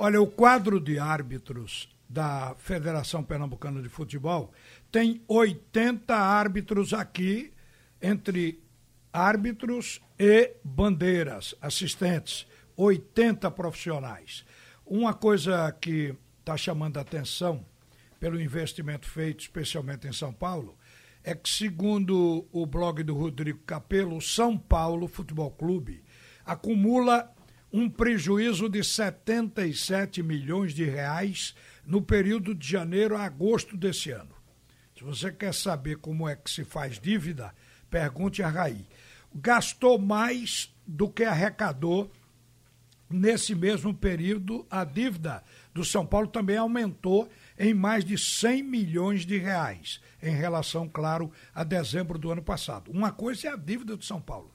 Olha, 0.00 0.22
o 0.22 0.28
quadro 0.28 0.78
de 0.78 0.96
árbitros 0.96 1.88
da 2.08 2.54
Federação 2.56 3.24
Pernambucana 3.24 3.82
de 3.82 3.88
Futebol 3.88 4.52
tem 4.92 5.20
80 5.26 6.14
árbitros 6.14 6.94
aqui, 6.94 7.52
entre 8.00 8.62
árbitros 9.12 10.00
e 10.16 10.54
bandeiras, 10.62 11.52
assistentes, 11.60 12.46
80 12.76 13.50
profissionais. 13.50 14.44
Uma 14.86 15.12
coisa 15.12 15.72
que 15.72 16.14
está 16.38 16.56
chamando 16.56 16.98
a 16.98 17.00
atenção 17.00 17.66
pelo 18.20 18.40
investimento 18.40 19.04
feito, 19.04 19.40
especialmente 19.40 20.06
em 20.06 20.12
São 20.12 20.32
Paulo, 20.32 20.78
é 21.24 21.34
que, 21.34 21.50
segundo 21.50 22.46
o 22.52 22.64
blog 22.64 23.02
do 23.02 23.16
Rodrigo 23.16 23.64
Capello, 23.66 24.16
o 24.16 24.22
São 24.22 24.56
Paulo 24.56 25.08
Futebol 25.08 25.50
Clube 25.50 26.04
acumula 26.46 27.34
um 27.72 27.88
prejuízo 27.88 28.68
de 28.68 28.82
77 28.82 30.22
milhões 30.22 30.72
de 30.72 30.84
reais 30.84 31.54
no 31.86 32.00
período 32.00 32.54
de 32.54 32.66
janeiro 32.66 33.16
a 33.16 33.24
agosto 33.24 33.76
desse 33.76 34.10
ano. 34.10 34.34
Se 34.96 35.04
você 35.04 35.30
quer 35.30 35.54
saber 35.54 35.96
como 35.96 36.28
é 36.28 36.34
que 36.34 36.50
se 36.50 36.64
faz 36.64 36.98
dívida, 36.98 37.54
pergunte 37.90 38.42
a 38.42 38.48
Raí. 38.48 38.86
Gastou 39.34 39.98
mais 39.98 40.74
do 40.86 41.08
que 41.08 41.24
arrecadou 41.24 42.10
nesse 43.08 43.54
mesmo 43.54 43.94
período. 43.94 44.66
A 44.70 44.84
dívida 44.84 45.44
do 45.72 45.84
São 45.84 46.04
Paulo 46.04 46.26
também 46.26 46.56
aumentou 46.56 47.28
em 47.58 47.74
mais 47.74 48.04
de 48.04 48.18
100 48.18 48.62
milhões 48.62 49.26
de 49.26 49.36
reais, 49.38 50.00
em 50.22 50.34
relação, 50.34 50.88
claro, 50.88 51.30
a 51.54 51.62
dezembro 51.62 52.18
do 52.18 52.30
ano 52.30 52.42
passado. 52.42 52.90
Uma 52.90 53.12
coisa 53.12 53.48
é 53.48 53.52
a 53.52 53.56
dívida 53.56 53.96
do 53.96 54.04
São 54.04 54.20
Paulo 54.20 54.52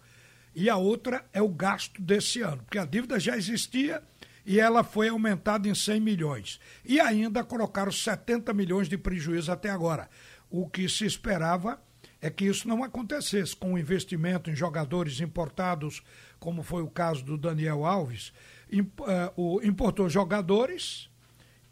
e 0.55 0.69
a 0.69 0.77
outra 0.77 1.25
é 1.33 1.41
o 1.41 1.49
gasto 1.49 2.01
desse 2.01 2.41
ano, 2.41 2.63
porque 2.63 2.77
a 2.77 2.85
dívida 2.85 3.19
já 3.19 3.35
existia 3.35 4.03
e 4.45 4.59
ela 4.59 4.83
foi 4.83 5.09
aumentada 5.09 5.67
em 5.67 5.73
100 5.75 5.99
milhões. 5.99 6.59
E 6.85 6.99
ainda 6.99 7.43
colocaram 7.43 7.91
70 7.91 8.53
milhões 8.53 8.89
de 8.89 8.97
prejuízo 8.97 9.51
até 9.51 9.69
agora. 9.69 10.09
O 10.49 10.69
que 10.69 10.87
se 10.89 11.05
esperava 11.05 11.81
é 12.21 12.29
que 12.29 12.45
isso 12.45 12.67
não 12.67 12.83
acontecesse 12.83 13.55
com 13.55 13.73
o 13.73 13.77
investimento 13.77 14.49
em 14.49 14.55
jogadores 14.55 15.19
importados, 15.19 16.03
como 16.39 16.61
foi 16.61 16.83
o 16.83 16.89
caso 16.89 17.23
do 17.23 17.37
Daniel 17.37 17.85
Alves. 17.85 18.33
Eh, 18.71 19.33
importou 19.63 20.09
jogadores 20.09 21.09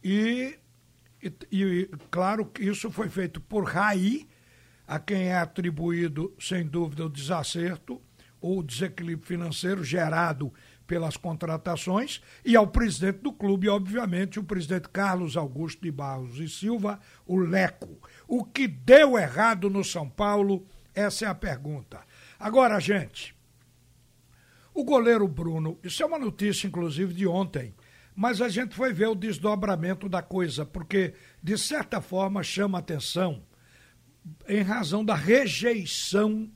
e, 0.04 0.58
e, 1.22 1.34
e 1.52 1.90
claro 2.10 2.46
que 2.46 2.64
isso 2.64 2.90
foi 2.92 3.10
feito 3.10 3.40
por 3.40 3.66
Raí, 3.66 4.28
a 4.88 5.00
quem 5.00 5.30
é 5.30 5.38
atribuído, 5.38 6.36
sem 6.40 6.66
dúvida, 6.66 7.06
o 7.06 7.10
desacerto 7.10 8.02
ou 8.42 8.64
desequilíbrio 8.64 9.28
financeiro 9.28 9.84
gerado 9.84 10.52
pelas 10.88 11.16
contratações 11.16 12.22
e 12.44 12.56
ao 12.56 12.68
presidente 12.68 13.20
do 13.20 13.32
clube, 13.32 13.70
obviamente, 13.70 14.40
o 14.40 14.44
presidente 14.44 14.90
Carlos 14.90 15.38
Augusto 15.38 15.82
de 15.82 15.92
Barros 15.92 16.38
e 16.38 16.50
Silva, 16.50 17.00
o 17.26 17.38
Leco. 17.38 17.98
O 18.28 18.44
que 18.44 18.68
deu 18.68 19.18
errado 19.18 19.70
no 19.70 19.86
São 19.86 20.10
Paulo? 20.10 20.68
Essa 20.94 21.26
é 21.26 21.28
a 21.30 21.36
pergunta. 21.36 22.02
Agora, 22.38 22.78
gente, 22.80 23.34
o 24.74 24.84
goleiro 24.84 25.28
Bruno, 25.28 25.80
isso 25.82 26.04
é 26.04 26.06
uma 26.06 26.20
notícia, 26.20 26.68
inclusive, 26.68 27.14
de 27.14 27.26
ontem, 27.26 27.74
mas 28.14 28.42
a 28.42 28.50
gente 28.50 28.76
foi 28.76 28.92
ver 28.92 29.08
o 29.08 29.16
desdobramento 29.16 30.10
da 30.10 30.22
coisa, 30.22 30.66
porque, 30.66 31.14
de 31.42 31.58
certa 31.58 32.02
forma, 32.02 32.44
chama 32.44 32.80
atenção 32.80 33.44
em 34.48 34.62
razão 34.62 35.06
da 35.06 35.16
rejeição 35.16 36.52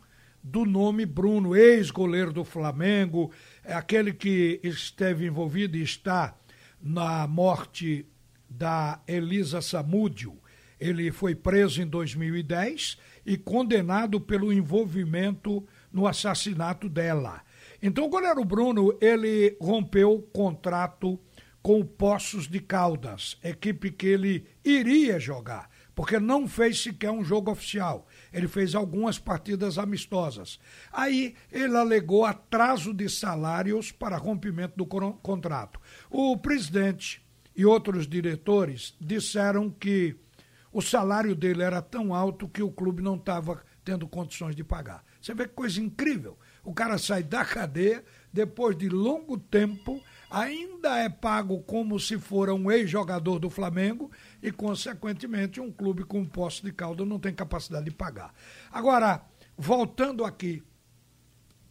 do 0.48 0.64
nome 0.64 1.08
Bruno, 1.08 1.56
ex-goleiro 1.56 2.32
do 2.32 2.44
Flamengo, 2.44 3.32
é 3.64 3.74
aquele 3.74 4.14
que 4.14 4.60
esteve 4.64 5.26
envolvido 5.26 5.76
e 5.76 5.82
está 5.82 6.38
na 6.80 7.26
morte 7.26 8.06
da 8.48 9.02
Elisa 9.08 9.60
Samúdio. 9.60 10.40
Ele 10.80 11.12
foi 11.12 11.34
preso 11.34 11.82
em 11.82 11.88
2010 11.88 12.96
e 13.26 13.38
condenado 13.38 14.22
pelo 14.22 14.54
envolvimento 14.54 15.67
no 15.92 16.05
assassinato 16.05 16.88
dela. 16.88 17.42
Então 17.82 18.05
o 18.05 18.10
goleiro 18.10 18.45
Bruno, 18.45 18.95
ele 19.02 19.58
rompeu 19.60 20.14
o 20.14 20.22
contrato 20.22 21.20
com 21.60 21.80
o 21.80 21.86
Poços 21.86 22.48
de 22.48 22.60
Caldas, 22.60 23.36
equipe 23.44 23.89
que 23.89 24.05
ele 24.05 24.45
iria 24.64 25.20
jogar, 25.20 25.72
porque 25.95 26.20
não 26.20 26.48
fez 26.48 26.84
sequer 26.84 27.10
um 27.10 27.23
jogo 27.23 27.50
oficial 27.50 28.05
ele 28.36 28.50
fez 28.50 28.76
algumas 28.76 29.18
partidas 29.18 29.78
amistosas. 29.78 30.60
Aí 30.92 31.36
ele 31.50 31.78
alegou 31.78 32.26
atraso 32.26 32.94
de 32.94 33.08
salários 33.08 33.94
para 33.94 34.18
rompimento 34.18 34.76
do 34.76 34.86
contrato. 34.86 35.80
O 36.10 36.36
presidente 36.36 37.26
e 37.56 37.66
outros 37.66 38.06
diretores 38.06 38.94
disseram 39.00 39.70
que 39.70 40.18
o 40.70 40.82
salário 40.82 41.34
dele 41.34 41.64
era 41.64 41.82
tão 41.82 42.14
alto 42.14 42.50
que 42.50 42.62
o 42.62 42.70
clube 42.70 43.02
não 43.02 43.16
estava 43.16 43.64
tendo 43.86 44.06
condições 44.06 44.54
de 44.54 44.66
pagar. 44.66 45.02
Você 45.22 45.34
vê 45.34 45.48
que 45.48 45.54
coisa 45.54 45.80
incrível. 45.80 46.38
O 46.62 46.73
cara 46.73 46.98
sai 46.98 47.23
da 47.23 47.46
cadeia, 47.46 48.04
depois 48.34 48.76
de 48.78 48.90
longo 48.90 49.38
tempo, 49.38 50.04
ainda 50.30 50.97
é 50.97 51.09
pago 51.09 51.61
como 51.63 51.99
se 51.99 52.17
fora 52.17 52.53
um 52.53 52.71
ex-jogador 52.71 53.39
do 53.39 53.49
Flamengo 53.49 54.11
e, 54.41 54.52
consequentemente, 54.52 55.59
um 55.59 55.71
clube 55.71 56.03
com 56.03 56.25
posse 56.25 56.63
de 56.63 56.71
caldo 56.71 57.05
não 57.05 57.19
tem 57.19 57.33
capacidade 57.33 57.86
de 57.86 57.91
pagar. 57.91 58.33
Agora, 58.71 59.21
voltando 59.58 60.23
aqui 60.23 60.63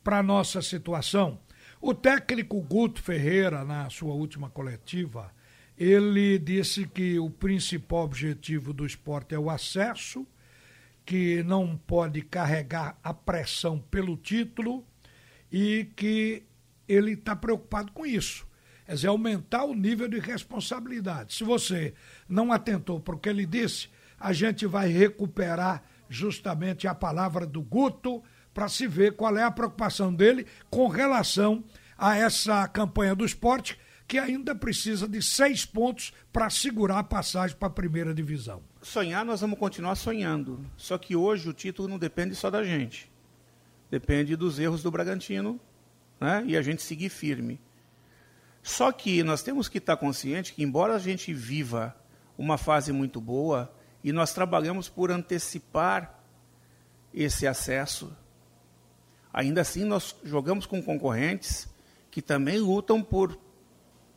para 0.03 0.23
nossa 0.23 0.61
situação, 0.61 1.39
o 1.81 1.95
técnico 1.95 2.61
Guto 2.61 3.03
Ferreira, 3.03 3.65
na 3.65 3.91
sua 3.91 4.15
última 4.15 4.49
coletiva, 4.49 5.33
ele 5.77 6.39
disse 6.39 6.87
que 6.87 7.19
o 7.19 7.29
principal 7.29 8.05
objetivo 8.05 8.73
do 8.73 8.87
esporte 8.87 9.35
é 9.35 9.39
o 9.39 9.51
acesso, 9.51 10.27
que 11.05 11.43
não 11.43 11.77
pode 11.77 12.23
carregar 12.23 12.99
a 13.03 13.13
pressão 13.13 13.79
pelo 13.79 14.17
título 14.17 14.85
e 15.53 15.91
que 15.97 16.45
ele 16.89 17.13
está 17.13 17.35
preocupado 17.35 17.93
com 17.93 18.05
isso. 18.07 18.47
Quer 18.87 18.95
dizer, 18.95 19.09
aumentar 19.09 19.65
o 19.65 19.75
nível 19.75 20.09
de 20.09 20.19
responsabilidade. 20.19 21.35
Se 21.35 21.45
você 21.45 21.95
não 22.29 22.53
atentou 22.53 23.01
para 23.01 23.15
o 23.15 23.19
que 23.19 23.29
ele 23.29 23.47
disse, 23.47 23.89
a 24.21 24.33
gente 24.33 24.67
vai 24.67 24.89
recuperar 24.89 25.83
justamente 26.09 26.87
a 26.87 26.95
palavra 26.95 27.47
do 27.47 27.63
Guto 27.63 28.23
para 28.53 28.69
se 28.69 28.87
ver 28.87 29.17
qual 29.17 29.37
é 29.37 29.43
a 29.43 29.51
preocupação 29.51 30.15
dele 30.15 30.47
com 30.71 30.87
relação 30.87 31.65
a 31.97 32.17
essa 32.17 32.67
campanha 32.69 33.15
do 33.15 33.25
esporte, 33.25 33.79
que 34.07 34.19
ainda 34.19 34.55
precisa 34.55 35.09
de 35.09 35.23
seis 35.23 35.65
pontos 35.65 36.13
para 36.31 36.51
segurar 36.51 36.99
a 36.99 37.05
passagem 37.05 37.57
para 37.57 37.69
a 37.69 37.71
primeira 37.71 38.15
divisão. 38.15 38.63
Sonhar, 38.83 39.25
nós 39.25 39.41
vamos 39.41 39.59
continuar 39.59 39.95
sonhando. 39.95 40.61
Só 40.77 40.99
que 40.99 41.17
hoje 41.17 41.49
o 41.49 41.55
título 41.55 41.89
não 41.89 41.99
depende 41.99 42.35
só 42.35 42.51
da 42.51 42.63
gente. 42.63 43.11
Depende 43.91 44.37
dos 44.37 44.59
erros 44.59 44.83
do 44.83 44.91
Bragantino 44.91 45.59
né? 46.21 46.43
e 46.47 46.57
a 46.57 46.63
gente 46.63 46.83
seguir 46.83 47.09
firme. 47.09 47.61
Só 48.63 48.91
que 48.91 49.23
nós 49.23 49.43
temos 49.43 49.69
que 49.69 49.79
estar 49.79 49.97
consciente 49.97 50.55
que, 50.55 50.63
embora 50.63 50.95
a 50.95 50.99
gente 50.99 51.35
viva 51.35 51.95
uma 52.37 52.57
fase 52.57 52.93
muito 52.93 53.21
boa, 53.21 53.73
e 54.03 54.13
nós 54.13 54.33
trabalhamos 54.33 54.89
por 54.89 55.11
antecipar 55.11 56.19
esse 57.13 57.47
acesso, 57.47 58.15
ainda 59.33 59.61
assim 59.61 59.85
nós 59.85 60.17
jogamos 60.25 60.67
com 60.67 60.83
concorrentes 60.83 61.69
que 62.11 62.23
também 62.23 62.59
lutam 62.59 63.03
por 63.03 63.39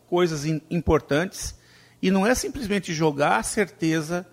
coisas 0.07 0.45
importantes, 0.45 1.57
e 2.01 2.11
não 2.11 2.25
é 2.25 2.35
simplesmente 2.35 2.93
jogar 2.93 3.37
a 3.37 3.43
certeza 3.43 4.25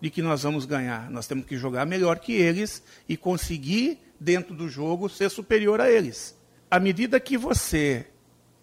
de 0.00 0.10
que 0.10 0.22
nós 0.22 0.42
vamos 0.42 0.64
ganhar. 0.64 1.10
Nós 1.10 1.26
temos 1.26 1.46
que 1.46 1.56
jogar 1.56 1.86
melhor 1.86 2.18
que 2.18 2.32
eles 2.32 2.82
e 3.08 3.16
conseguir, 3.16 3.98
dentro 4.20 4.54
do 4.54 4.68
jogo, 4.68 5.08
ser 5.08 5.30
superior 5.30 5.80
a 5.80 5.90
eles. 5.90 6.35
À 6.70 6.80
medida 6.80 7.20
que 7.20 7.36
você 7.36 8.06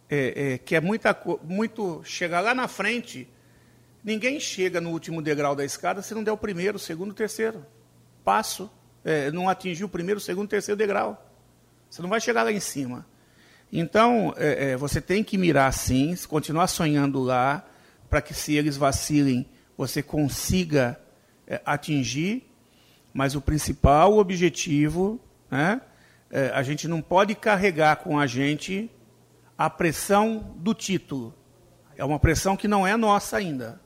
é, 0.09 0.53
é, 0.53 0.57
que 0.57 0.75
é 0.75 0.81
muita, 0.81 1.17
muito 1.43 2.03
chegar 2.03 2.41
lá 2.41 2.53
na 2.53 2.67
frente, 2.67 3.27
ninguém 4.03 4.39
chega 4.39 4.81
no 4.81 4.91
último 4.91 5.21
degrau 5.21 5.55
da 5.55 5.63
escada 5.65 6.01
se 6.01 6.13
não 6.13 6.23
der 6.23 6.31
o 6.31 6.37
primeiro, 6.37 6.77
o 6.77 6.79
segundo, 6.79 7.11
o 7.11 7.15
terceiro 7.15 7.65
passo, 8.23 8.69
é, 9.03 9.31
não 9.31 9.49
atingir 9.49 9.83
o 9.83 9.89
primeiro, 9.89 10.17
o 10.17 10.21
segundo, 10.21 10.45
o 10.45 10.49
terceiro 10.49 10.77
degrau. 10.77 11.29
Você 11.89 12.01
não 12.01 12.09
vai 12.09 12.21
chegar 12.21 12.43
lá 12.43 12.51
em 12.51 12.59
cima. 12.59 13.05
Então, 13.71 14.33
é, 14.37 14.71
é, 14.71 14.77
você 14.77 15.01
tem 15.01 15.23
que 15.23 15.37
mirar 15.37 15.71
sim, 15.73 16.15
continuar 16.27 16.67
sonhando 16.67 17.21
lá, 17.21 17.67
para 18.09 18.21
que 18.21 18.33
se 18.33 18.55
eles 18.55 18.77
vacilem, 18.77 19.47
você 19.75 20.03
consiga 20.03 20.99
é, 21.47 21.59
atingir, 21.65 22.47
mas 23.13 23.35
o 23.35 23.41
principal 23.41 24.17
objetivo, 24.17 25.19
né, 25.49 25.81
é, 26.33 26.49
a 26.49 26.63
gente 26.63 26.87
não 26.87 26.99
pode 26.99 27.35
carregar 27.35 27.97
com 27.97 28.17
a 28.17 28.25
gente 28.25 28.89
a 29.55 29.69
pressão 29.69 30.55
do 30.57 30.73
título. 30.73 31.31
É 31.95 32.03
uma 32.03 32.17
pressão 32.17 32.57
que 32.57 32.67
não 32.67 32.87
é 32.87 32.97
nossa 32.97 33.37
ainda. 33.37 33.79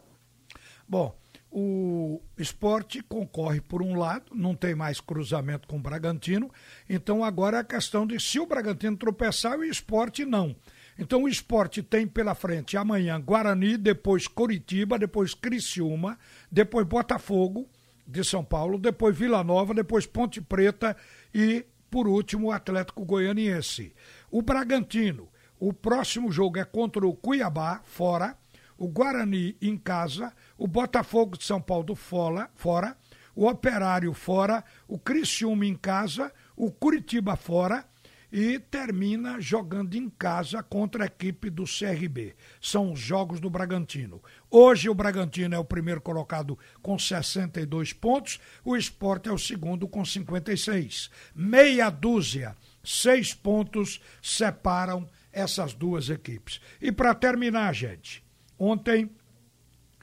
Bom, 0.87 1.13
o 1.51 2.21
esporte 2.37 3.03
concorre 3.03 3.59
por 3.59 3.81
um 3.81 3.95
lado, 3.95 4.31
não 4.33 4.55
tem 4.55 4.73
mais 4.73 5.01
cruzamento 5.01 5.67
com 5.67 5.75
o 5.75 5.81
Bragantino, 5.81 6.49
então 6.89 7.21
agora 7.21 7.57
é 7.57 7.59
a 7.59 7.65
questão 7.65 8.07
de 8.07 8.17
se 8.17 8.39
o 8.39 8.45
Bragantino 8.45 8.95
tropeçar 8.95 9.59
o 9.59 9.65
esporte 9.65 10.23
não. 10.23 10.55
Então 10.97 11.23
o 11.23 11.27
esporte 11.27 11.83
tem 11.83 12.07
pela 12.07 12.33
frente 12.33 12.77
amanhã 12.77 13.19
Guarani, 13.19 13.75
depois 13.75 14.25
Coritiba, 14.25 14.97
depois 14.97 15.33
Criciúma, 15.33 16.17
depois 16.49 16.87
Botafogo 16.87 17.67
de 18.07 18.23
São 18.23 18.43
Paulo, 18.43 18.79
depois 18.79 19.17
Vila 19.17 19.43
Nova, 19.43 19.73
depois 19.73 20.05
Ponte 20.05 20.39
Preta 20.39 20.95
e, 21.35 21.65
por 21.89 22.07
último, 22.07 22.47
o 22.47 22.51
Atlético 22.51 23.05
Goianiense. 23.05 23.93
O 24.29 24.41
Bragantino, 24.41 25.29
o 25.59 25.73
próximo 25.73 26.31
jogo 26.31 26.59
é 26.59 26.63
contra 26.63 27.05
o 27.05 27.15
Cuiabá, 27.15 27.81
fora, 27.83 28.37
o 28.77 28.87
Guarani 28.87 29.57
em 29.61 29.77
casa, 29.77 30.33
o 30.57 30.67
Botafogo 30.67 31.37
de 31.37 31.43
São 31.43 31.61
Paulo 31.61 31.95
fora, 31.95 32.49
fora. 32.55 32.95
O 33.35 33.47
Operário 33.47 34.13
fora, 34.13 34.63
o 34.87 34.97
Criciúma 34.97 35.63
em 35.63 35.75
casa, 35.75 36.33
o 36.55 36.71
Curitiba 36.71 37.35
fora 37.35 37.85
e 38.31 38.59
termina 38.59 39.39
jogando 39.39 39.95
em 39.95 40.09
casa 40.09 40.61
contra 40.61 41.03
a 41.03 41.07
equipe 41.07 41.49
do 41.49 41.63
CRB. 41.63 42.35
São 42.61 42.91
os 42.91 42.99
jogos 42.99 43.39
do 43.39 43.49
Bragantino. 43.49 44.21
Hoje 44.49 44.89
o 44.89 44.93
Bragantino 44.93 45.55
é 45.55 45.59
o 45.59 45.65
primeiro 45.65 46.01
colocado 46.01 46.57
com 46.81 46.97
62 46.97 47.93
pontos, 47.93 48.39
o 48.63 48.75
Esporte 48.75 49.29
é 49.29 49.31
o 49.31 49.37
segundo 49.37 49.87
com 49.87 50.03
56. 50.03 51.09
Meia 51.33 51.89
dúzia, 51.89 52.55
seis 52.83 53.33
pontos 53.33 54.01
separam 54.21 55.07
essas 55.31 55.73
duas 55.73 56.09
equipes. 56.09 56.59
E 56.81 56.91
para 56.91 57.13
terminar, 57.13 57.73
gente, 57.73 58.23
ontem 58.57 59.09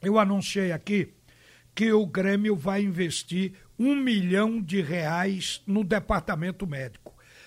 eu 0.01 0.19
anunciei 0.19 0.71
aqui 0.71 1.13
que 1.75 1.93
o 1.93 2.07
Grêmio 2.07 2.55
vai 2.55 2.83
investir 2.83 3.53
um 3.79 3.97
milhão 3.97 4.63
de 4.63 4.81
reais 4.81 5.61
no 5.67 5.83
departamento 5.83 6.67
médico. 6.67 7.04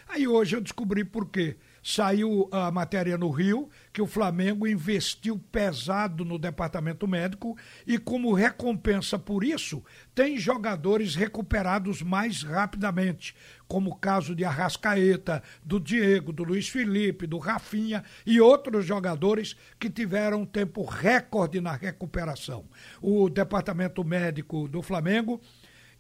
Aí 0.09 0.27
hoje 0.27 0.56
eu 0.56 0.62
descobri 0.62 1.04
por 1.04 1.30
quê. 1.30 1.57
Saiu 1.83 2.50
a 2.51 2.69
matéria 2.69 3.18
no 3.18 3.30
Rio 3.30 3.69
que 3.94 4.01
o 4.01 4.07
Flamengo 4.07 4.68
investiu 4.68 5.39
pesado 5.51 6.25
no 6.25 6.38
departamento 6.38 7.07
médico 7.07 7.57
e, 7.86 7.98
como 7.98 8.33
recompensa 8.33 9.18
por 9.18 9.44
isso, 9.44 9.83
tem 10.13 10.38
jogadores 10.38 11.15
recuperados 11.15 12.01
mais 12.01 12.44
rapidamente, 12.44 13.36
como 13.68 13.92
o 13.92 13.95
caso 13.95 14.36
de 14.36 14.44
Arrascaeta, 14.44 15.42
do 15.63 15.80
Diego, 15.80 16.33
do 16.33 16.44
Luiz 16.44 16.68
Felipe, 16.68 17.25
do 17.25 17.38
Rafinha 17.38 18.03
e 18.25 18.42
outros 18.42 18.86
jogadores 18.86 19.56
que 19.80 19.89
tiveram 19.89 20.45
tempo 20.45 20.83
recorde 20.83 21.62
na 21.62 21.74
recuperação. 21.74 22.65
O 23.01 23.30
departamento 23.30 24.03
médico 24.03 24.68
do 24.68 24.81
Flamengo 24.81 25.39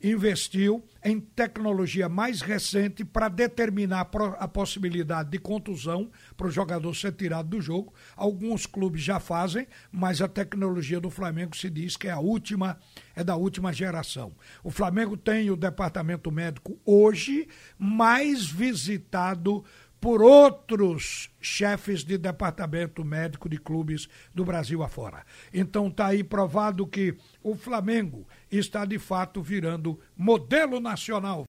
investiu 0.01 0.83
em 1.03 1.19
tecnologia 1.19 2.07
mais 2.07 2.41
recente 2.41 3.03
para 3.03 3.29
determinar 3.29 4.09
a 4.37 4.47
possibilidade 4.47 5.29
de 5.29 5.39
contusão 5.39 6.11
para 6.35 6.47
o 6.47 6.51
jogador 6.51 6.93
ser 6.95 7.13
tirado 7.13 7.49
do 7.49 7.61
jogo. 7.61 7.93
Alguns 8.15 8.65
clubes 8.65 9.01
já 9.01 9.19
fazem, 9.19 9.67
mas 9.91 10.21
a 10.21 10.27
tecnologia 10.27 10.99
do 10.99 11.09
Flamengo 11.09 11.55
se 11.55 11.69
diz 11.69 11.97
que 11.97 12.07
é 12.07 12.11
a 12.11 12.19
última, 12.19 12.77
é 13.15 13.23
da 13.23 13.35
última 13.35 13.73
geração. 13.73 14.33
O 14.63 14.69
Flamengo 14.69 15.17
tem 15.17 15.49
o 15.49 15.55
departamento 15.55 16.31
médico 16.31 16.77
hoje 16.85 17.47
mais 17.77 18.45
visitado 18.45 19.63
por 19.99 20.21
outros 20.21 21.29
chefes 21.41 22.03
de 22.03 22.17
departamento 22.17 23.03
médico 23.03 23.49
de 23.49 23.57
clubes 23.57 24.07
do 24.33 24.45
Brasil 24.45 24.83
afora. 24.83 25.25
Então 25.53 25.87
está 25.87 26.07
aí 26.07 26.23
provado 26.23 26.87
que 26.87 27.17
o 27.43 27.55
Flamengo 27.55 28.27
está 28.49 28.85
de 28.85 28.99
fato 28.99 29.41
virando 29.41 29.99
modelo 30.15 30.79
nacional. 30.79 31.45